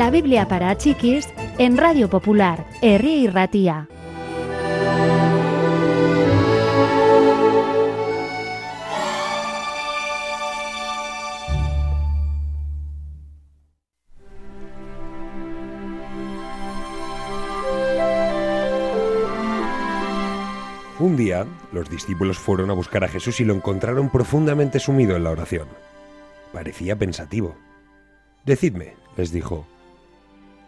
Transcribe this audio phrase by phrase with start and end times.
[0.00, 1.28] La Biblia para chiquis
[1.58, 3.86] en Radio Popular, Herri y Ratía.
[20.98, 25.24] Un día, los discípulos fueron a buscar a Jesús y lo encontraron profundamente sumido en
[25.24, 25.68] la oración.
[26.54, 27.54] Parecía pensativo.
[28.46, 29.66] Decidme, les dijo,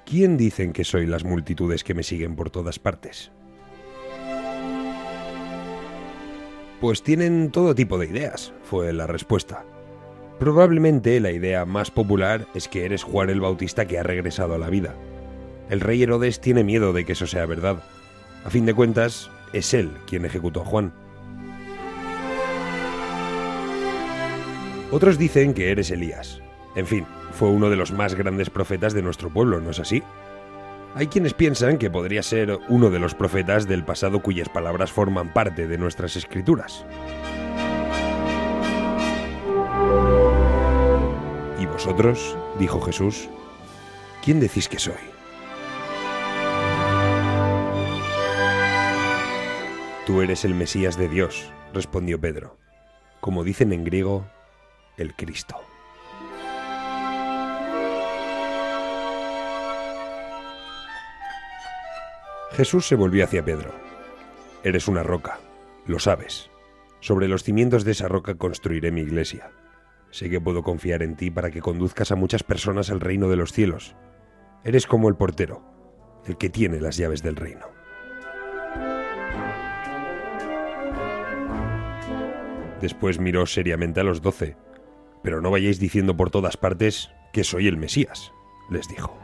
[0.04, 3.30] ¿quién dicen que soy las multitudes que me siguen por todas partes?
[6.80, 9.64] Pues tienen todo tipo de ideas, fue la respuesta.
[10.38, 14.58] Probablemente la idea más popular es que eres Juan el Bautista que ha regresado a
[14.58, 14.94] la vida.
[15.70, 17.84] El rey Herodes tiene miedo de que eso sea verdad.
[18.44, 20.92] A fin de cuentas, es él quien ejecutó a Juan.
[24.90, 26.42] Otros dicen que eres Elías.
[26.74, 30.02] En fin, fue uno de los más grandes profetas de nuestro pueblo, ¿no es así?
[30.94, 35.32] Hay quienes piensan que podría ser uno de los profetas del pasado cuyas palabras forman
[35.32, 36.84] parte de nuestras escrituras.
[41.58, 42.36] ¿Y vosotros?
[42.58, 43.28] dijo Jesús.
[44.22, 44.94] ¿Quién decís que soy?
[50.06, 52.58] Tú eres el Mesías de Dios, respondió Pedro.
[53.20, 54.26] Como dicen en griego,
[54.98, 55.56] el Cristo.
[62.54, 63.70] Jesús se volvió hacia Pedro.
[64.62, 65.40] Eres una roca,
[65.86, 66.50] lo sabes.
[67.00, 69.50] Sobre los cimientos de esa roca construiré mi iglesia.
[70.10, 73.36] Sé que puedo confiar en ti para que conduzcas a muchas personas al reino de
[73.36, 73.96] los cielos.
[74.64, 75.62] Eres como el portero,
[76.26, 77.66] el que tiene las llaves del reino.
[82.82, 84.56] Después miró seriamente a los doce.
[85.22, 88.32] Pero no vayáis diciendo por todas partes que soy el Mesías,
[88.70, 89.16] les dijo.